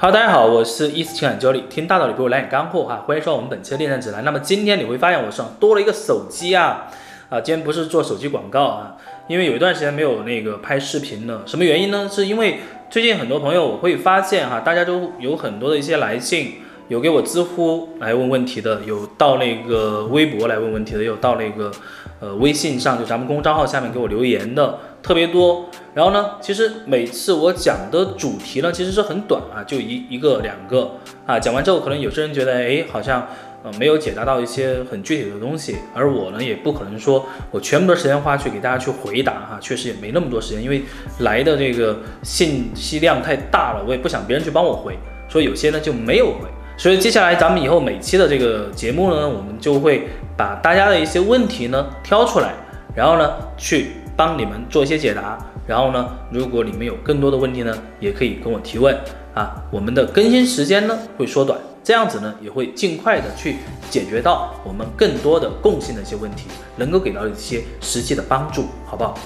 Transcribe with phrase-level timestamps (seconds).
[0.00, 3.04] 好大家好，我是一次情感焦虑，听大道理给我来点干货哈。
[3.06, 4.24] 欢迎收看我们本期的恋战指南。
[4.24, 6.86] 那么今天你会发现我手上多了一个手机啊
[7.28, 7.38] 啊！
[7.38, 8.96] 今天不是做手机广告啊，
[9.28, 11.42] 因为有一段时间没有那个拍视频了。
[11.44, 12.08] 什么原因呢？
[12.10, 21.70] 是因为最近很多朋友我会发现哈，大家都有很多的一些来信，有给我知乎来问问题的，有到那个微博来问问题的，有到那个
[22.18, 25.66] 呃微信上就咱们公众号下面给我留言的特别多。
[25.94, 33.24] 然后呢，其实每次我讲的主题呢，其实是很短啊，就一一个两个啊，讲完之后，可能有些人觉得，哎，好像
[33.62, 40.82] 呃没有解答到一些很具体的东西，而我呢，也不可能说我全部的时间花去给大家去回答哈，确实也没那么多时间，因为
[41.20, 46.48] 来的这个信息量太大了，我也不想别人去帮我回，所以有些呢就没有回。
[46.80, 52.54] 所以接下来咱们以后每期的这个节目呢，我们就会把大家的一些问题呢挑出来，
[52.94, 55.38] 然后呢去帮你们做一些解答。
[55.66, 58.96] 然后呢，如果你们有更多的问题呢，也可以跟我提问
[59.34, 59.62] 啊。
[59.70, 63.56] 我们的更新时间呢会缩短，这样子呢也会尽快的去
[63.90, 66.46] 解决到我们更多的共性的一些问题，
[66.76, 69.18] 能够给到一些实际的帮助，好不好？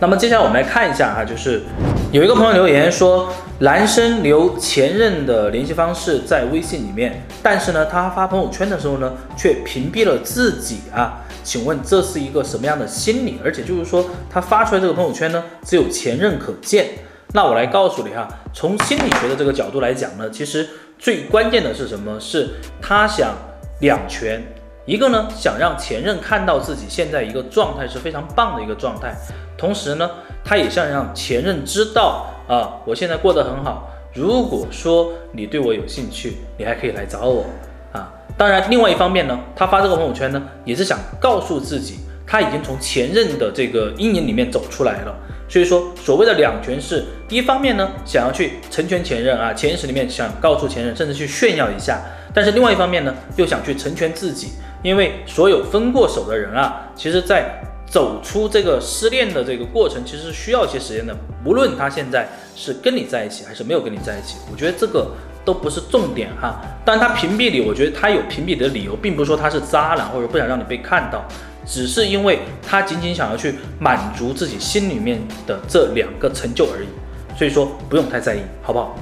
[0.00, 1.62] 那么接下来我们来看一下啊，就是
[2.10, 11.20] 有一个朋友留言说，男生留前任的联系方式在微信里面，但是呢，他发朋友圈的时候呢，却屏蔽了自己啊。
[11.44, 13.38] 请问这是一个什么样的心理？
[13.44, 16.86] 而且就是说，他发出来这个朋友圈呢，只有前任可见。
[17.32, 22.18] 那我来告诉你哈，从心理学的这个角度来讲呢，其实最关键的是什么？
[22.18, 22.50] 是
[22.80, 23.34] 他想
[23.80, 24.42] 两全，
[24.86, 29.14] 一个呢想让前任看到自己现在一个状态是非常棒的一个状态，
[29.56, 30.10] 同时呢，
[30.44, 33.90] 他也想让前任知道啊，我现在过得很好。
[34.12, 37.46] 如果说你对我有兴趣，你还可以来找我
[37.92, 38.12] 啊。
[38.36, 45.14] 当然，另外一方面呢，他发这个朋友圈呢，也是想告诉自己，他已经从前任的这个阴影里面走出来了。
[45.48, 51.96] 所以说，所谓的两全是，一方面呢，想要去成全前任啊，潜意识里面想告诉前任，甚至去炫耀一下；
[52.32, 54.52] 但是另外一方面呢，又想去成全自己，
[54.84, 61.16] 因为所有分过手的人啊，其实在走出这个失恋的这个过程，其实是需要一些时间的。
[61.44, 65.10] 无论他现在是跟你在一起，还是没有跟你在一起，我觉得这个。
[65.44, 71.22] 都不是重点哈，但他屏蔽你，我觉得他有屏蔽的理由，并不是说他是渣男或者不想让你被看到，
[71.66, 76.88] 只是因为他仅仅想要去满足自己心里面的这两个成就而已，
[77.36, 78.96] 所以说不用太在意，好不好？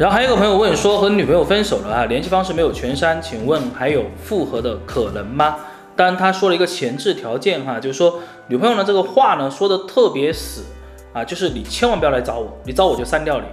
[0.00, 5.56] 然后还有个朋友问说和女朋友分手了啊，联系方式没有全删，请问还有复合的可能吗？
[5.94, 10.62] 当然他说了一个前置条件哈，就是说女朋友呢这个话呢说的特别死
[11.12, 13.46] 啊，就是你千万不要来找我，你找我就删掉你。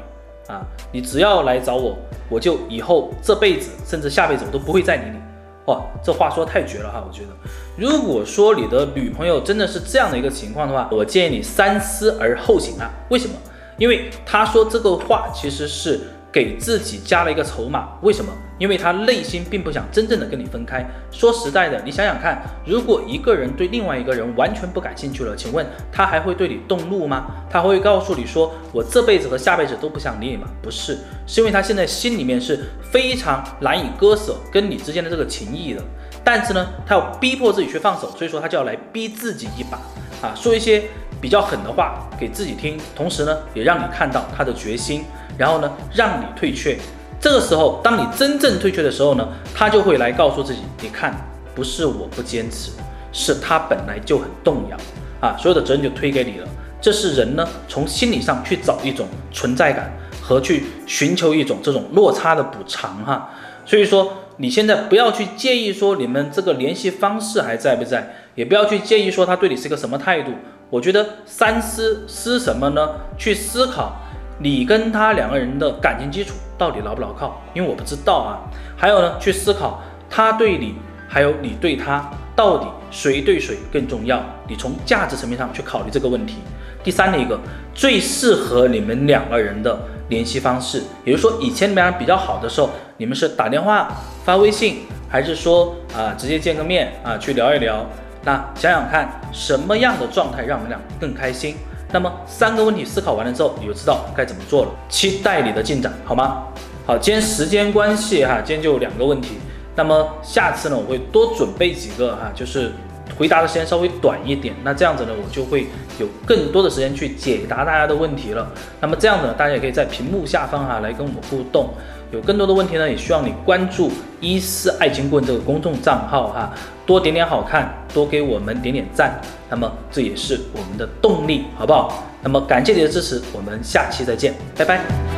[0.49, 1.97] 啊，你只要来找我，
[2.29, 5.19] 我就以后这辈子甚至下辈子我都不会再理你。
[5.65, 7.03] 哇，这话说太绝了哈！
[7.05, 7.29] 我觉得，
[7.75, 12.89] 如果说你的女朋友真的是这样的一个情况的话，我建议你三思而后行啊。
[13.09, 13.35] 为什么？
[13.77, 15.99] 因为他说这个话其实是。
[16.29, 18.31] 给自己加了一个筹码，为什么？
[18.59, 20.85] 因为他内心并不想真正的跟你分开。
[21.09, 27.27] 说实在的，你想想看，如果一个人对另外一个人完全不感兴趣了，请问他还会对你动怒吗？
[27.49, 30.47] 他会告诉你说我这辈子和下辈子都不想理你吗？
[30.61, 32.59] 不是，是因为他现在心里面是
[32.91, 35.81] 非常难以割舍跟你之间的这个情谊的。
[36.23, 39.79] 但是呢，他要逼迫自己去放手，所以说他就要来逼自己一把
[40.21, 40.83] 啊，说一些
[41.22, 45.03] 比较狠的话给自己听，同时呢，也让你看到他的决心。
[45.38, 46.75] 然后呢，让你退却。
[47.19, 51.16] 这个时候，当你真正退却的时候呢，他就会来告诉自己：你看，
[51.53, 52.72] 不是我不坚持，
[53.11, 54.77] 是他本来就很动摇
[55.19, 56.47] 啊，所有的责任就推给你了。
[56.81, 59.91] 这是人呢，从心理上去找一种存在感
[60.22, 63.29] 和去寻求一种这种落差的补偿哈。
[63.63, 70.31] 所以说，你现在不要去介意说你们这个联系方式还在不在，也不要去介意说他对你是一个什么态度。
[70.69, 72.89] 我觉得三思思什么呢？
[73.17, 73.95] 去思考。
[74.39, 77.41] 你跟他两个人的感情基础到底牢不牢靠？
[77.55, 78.45] 因为我不知道啊。
[78.77, 80.75] 还有呢，去思考他对你，
[81.07, 84.21] 还有你对他，到底谁对谁更重要？
[84.47, 86.36] 你从价值层面上去考虑这个问题。
[86.83, 87.39] 第三的一个
[87.74, 89.75] 最适合你们两个人的
[90.09, 93.91] 联系方式，也就是说，以前你们俩比较好的时候，你们是打电话、
[94.24, 97.83] 发微信，还是说啊直接见个面啊去聊一聊？
[98.27, 101.56] 那想想看，什么样的状态让我们俩更开心？
[101.94, 104.71] 那么三个问题思考完了之后，你就知道该怎么做了。
[104.89, 106.44] 期待你的进展，好吗？
[106.85, 109.38] 好，今天时间关系哈，今天就两个问题。
[109.77, 112.69] 那么下次呢，我会多准备几个哈，就是
[113.18, 114.53] 回答的时间稍微短一点。
[114.62, 118.45] 那这样子呢，我就会有更多的时间去解答大家的问题了。
[118.81, 121.69] 那么这样子呢，大家也可以在屏幕下方哈来跟我互动。
[122.12, 126.54] 有更多的问题呢，也希望你关注“一思爱情棍”这个公众账号哈，
[126.86, 129.19] 多点点好看，多给我们点点赞，
[129.50, 132.04] 那么这也是我们的动力，好不好？
[132.21, 135.16] 那么感谢你的支持，我们下期再见，拜拜。